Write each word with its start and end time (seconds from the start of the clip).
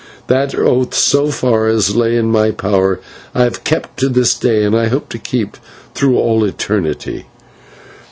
That 0.25 0.55
oath, 0.57 0.95
so 0.95 1.27
far 1.27 1.67
as 1.67 1.95
lay 1.95 2.17
in 2.17 2.31
my 2.31 2.49
power, 2.49 2.99
I 3.35 3.43
have 3.43 3.63
kept 3.63 3.99
to 3.99 4.09
this 4.09 4.33
day, 4.33 4.63
and 4.63 4.75
I 4.75 4.87
hope 4.87 5.09
to 5.09 5.19
keep 5.19 5.57
through 5.93 6.17
all 6.17 6.43
eternity. 6.43 7.27